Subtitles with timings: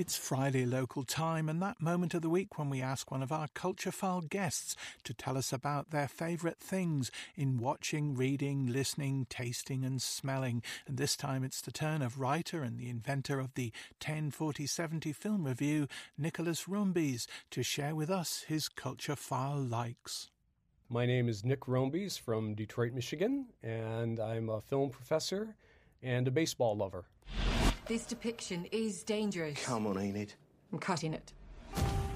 [0.00, 3.30] It's Friday local time and that moment of the week when we ask one of
[3.30, 9.26] our Culture File guests to tell us about their favourite things in watching, reading, listening,
[9.28, 10.62] tasting and smelling.
[10.86, 15.44] And this time it's the turn of writer and the inventor of the 104070 film
[15.44, 15.86] review,
[16.16, 20.30] Nicholas Rombes, to share with us his Culture File likes.
[20.88, 25.56] My name is Nick Rombes from Detroit, Michigan, and I'm a film professor
[26.02, 27.04] and a baseball lover.
[27.90, 29.60] This depiction is dangerous.
[29.64, 30.32] Come on, Enid.
[30.72, 31.32] I'm cutting it.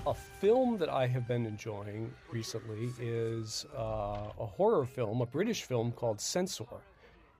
[0.06, 5.64] A film that I have been enjoying recently is uh, a horror film, a British
[5.64, 6.78] film called Censor,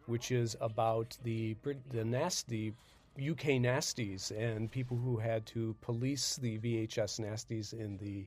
[0.06, 1.54] which is about the
[1.92, 2.74] the nasty
[3.16, 8.26] UK nasties and people who had to police the VHS nasties in the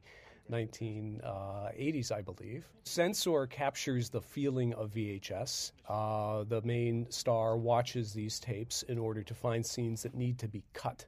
[0.50, 2.68] 1980s, I believe.
[2.84, 5.72] Censor captures the feeling of VHS.
[5.88, 10.48] Uh, the main star watches these tapes in order to find scenes that need to
[10.48, 11.05] be cut.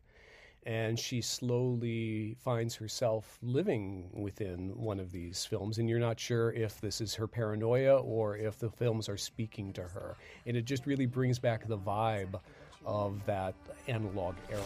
[0.66, 6.52] And she slowly finds herself living within one of these films, and you're not sure
[6.52, 10.18] if this is her paranoia or if the films are speaking to her.
[10.46, 12.40] And it just really brings back the vibe
[12.86, 13.56] of that
[13.88, 14.62] analog era.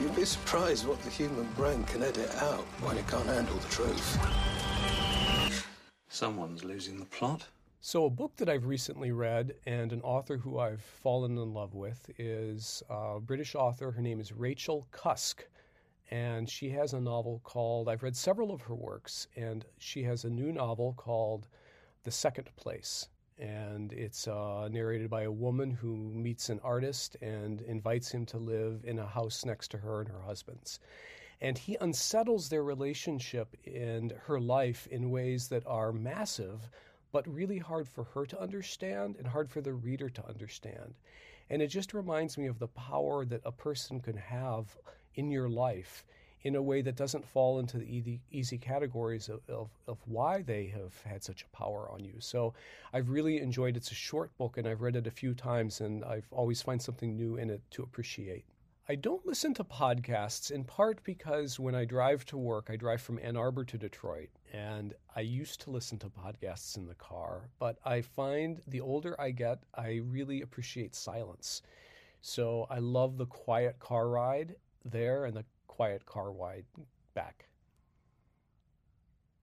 [0.00, 3.68] You'd be surprised what the human brain can edit out when it can't handle the
[3.68, 4.18] truth.
[6.08, 7.46] Someone's losing the plot.
[7.82, 11.74] So, a book that I've recently read and an author who I've fallen in love
[11.74, 13.90] with is a British author.
[13.90, 15.46] Her name is Rachel Cusk.
[16.10, 20.24] And she has a novel called, I've read several of her works, and she has
[20.24, 21.46] a new novel called
[22.02, 23.08] The Second Place
[23.40, 28.36] and it's uh, narrated by a woman who meets an artist and invites him to
[28.38, 30.78] live in a house next to her and her husband's.
[31.40, 36.68] And he unsettles their relationship and her life in ways that are massive,
[37.12, 40.94] but really hard for her to understand and hard for the reader to understand.
[41.48, 44.76] And it just reminds me of the power that a person can have
[45.14, 46.04] in your life
[46.42, 50.66] in a way that doesn't fall into the easy, categories of, of, of, why they
[50.66, 52.14] have had such a power on you.
[52.18, 52.54] So
[52.92, 53.76] I've really enjoyed.
[53.76, 56.80] It's a short book, and I've read it a few times, and I've always find
[56.80, 58.44] something new in it to appreciate.
[58.88, 63.00] I don't listen to podcasts in part because when I drive to work, I drive
[63.00, 67.50] from Ann Arbor to Detroit, and I used to listen to podcasts in the car,
[67.60, 71.62] but I find the older I get, I really appreciate silence.
[72.20, 75.44] So I love the quiet car ride there and the
[75.80, 76.66] quiet car ride
[77.14, 77.46] back.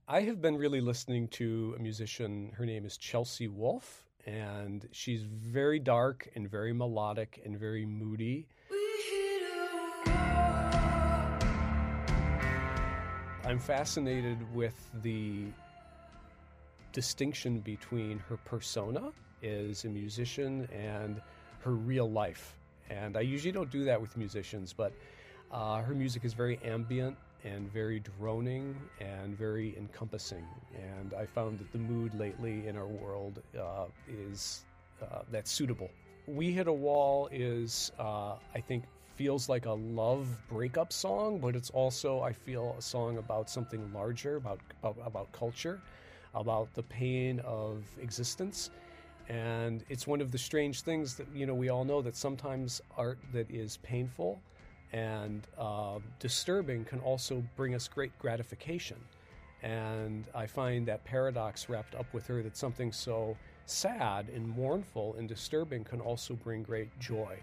[0.08, 2.52] I have been really listening to a musician.
[2.56, 8.46] Her name is Chelsea Wolfe, and she's very dark and very melodic and very moody.
[13.44, 15.46] I'm fascinated with the
[16.92, 19.12] distinction between her persona
[19.42, 21.20] as a musician and
[21.62, 22.60] her real life.
[22.92, 24.94] And I usually don't do that with musicians, but
[25.52, 30.46] uh, her music is very ambient and very droning and very encompassing.
[30.76, 34.66] And I found that the mood lately in our world uh, is
[35.02, 35.90] uh, that's suitable.
[36.28, 38.84] We Hit a Wall is, uh, I think,
[39.16, 43.92] feels like a love breakup song, but it's also, I feel, a song about something
[43.94, 45.80] larger, about, about, about culture,
[46.36, 48.70] about the pain of existence.
[49.30, 52.82] And it's one of the strange things that, you know, we all know that sometimes
[52.98, 54.40] art that is painful
[54.94, 58.98] and uh, disturbing can also bring us great gratification.
[59.64, 65.16] And I find that paradox wrapped up with her that something so sad and mournful
[65.18, 67.38] and disturbing can also bring great joy.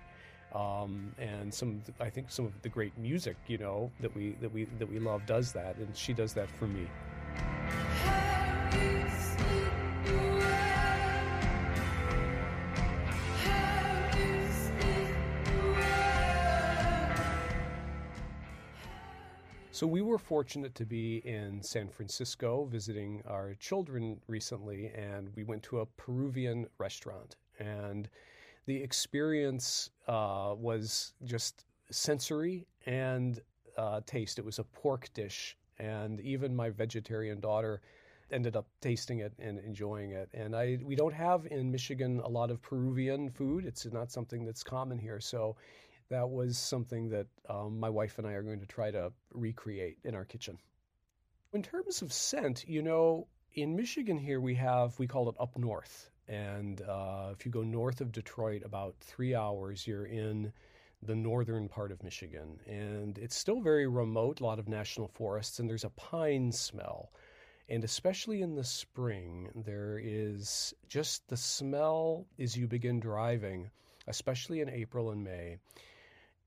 [0.55, 4.53] Um, and some, I think, some of the great music, you know, that we that
[4.53, 6.87] we that we love does that, and she does that for me.
[19.75, 25.43] So we were fortunate to be in San Francisco visiting our children recently, and we
[25.43, 27.35] went to a Peruvian restaurant.
[27.59, 28.09] And
[28.67, 33.41] the experience uh, was just sensory and
[33.77, 34.39] uh, taste.
[34.39, 37.81] It was a pork dish, and even my vegetarian daughter
[38.31, 40.29] ended up tasting it and enjoying it.
[40.35, 43.67] And I we don't have in Michigan a lot of Peruvian food.
[43.67, 45.19] It's not something that's common here.
[45.19, 45.57] So
[46.15, 49.99] that was something that um, my wife and I are going to try to recreate
[50.05, 50.59] in our kitchen.
[51.53, 55.59] In terms of scent, you know, in Michigan here we have, we call it up
[55.59, 56.11] north.
[56.29, 60.53] And uh, if you go north of Detroit about three hours, you're in
[61.03, 62.61] the northern part of Michigan.
[62.65, 67.11] And it's still very remote, a lot of national forests, and there's a pine smell.
[67.69, 73.69] And especially in the spring, there is just the smell as you begin driving,
[74.07, 75.59] especially in April and May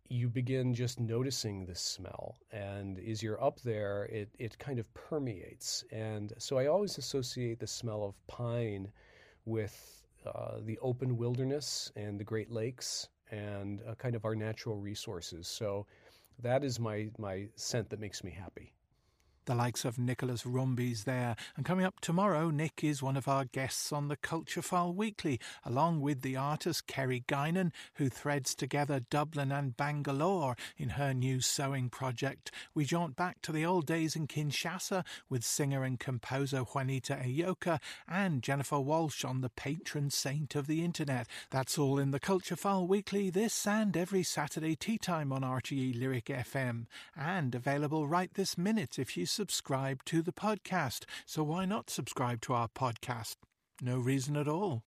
[0.10, 2.38] you begin just noticing the smell.
[2.52, 5.84] And as you're up there, it, it kind of permeates.
[5.92, 8.92] And so I always associate the smell of pine
[9.46, 14.78] with uh, the open wilderness and the Great Lakes and uh, kind of our natural
[14.78, 15.48] resources.
[15.48, 15.86] So
[16.42, 18.74] that is my, my scent that makes me happy
[19.48, 21.36] the likes of Nicholas Rombes there.
[21.56, 25.40] And coming up tomorrow, Nick is one of our guests on the Culture File Weekly,
[25.66, 31.40] along with the artist Kerry Guinan, who threads together Dublin and Bangalore in her new
[31.40, 32.52] sewing project.
[32.76, 37.80] We jaunt back to the old days in Kinshasa with singer and composer Juanita Ayoka
[38.08, 41.26] and Jennifer Walsh on the patron saint of the internet.
[41.52, 45.98] That's all in the Culture File Weekly this and every Saturday tea time on RTE
[45.98, 51.04] Lyric FM, and available right this minute if you subscribe to the podcast.
[51.28, 53.36] So why not subscribe to our podcast?
[53.80, 54.76] No reason at all.